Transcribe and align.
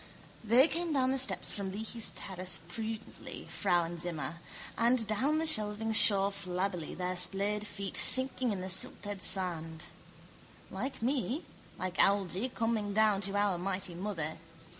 They 0.43 0.67
came 0.67 0.93
down 0.93 1.11
the 1.11 1.19
steps 1.19 1.53
from 1.53 1.71
Leahy's 1.71 2.09
terrace 2.15 2.59
prudently, 2.67 3.45
Frauenzimmer: 3.47 4.37
and 4.75 5.05
down 5.05 5.37
the 5.37 5.45
shelving 5.45 5.93
shore 5.93 6.31
flabbily, 6.31 6.95
their 6.95 7.15
splayed 7.15 7.67
feet 7.67 7.95
sinking 7.95 8.51
in 8.51 8.61
the 8.61 8.69
silted 8.71 9.21
sand. 9.21 9.85
Like 10.71 11.03
me, 11.03 11.43
like 11.77 11.99
Algy, 11.99 12.49
coming 12.49 12.95
down 12.95 13.21
to 13.21 13.35
our 13.37 13.59
mighty 13.59 13.93
mother. 13.93 14.39